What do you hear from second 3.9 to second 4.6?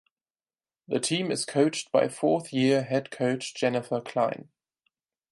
Klein.